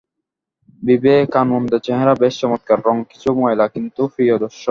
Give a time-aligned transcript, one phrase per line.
[0.83, 4.59] বিবে কানোন্দের চেহারা বেশ চমৎকার, রঙ কিছু ময়লা, কিন্তু প্রিয়দর্শন।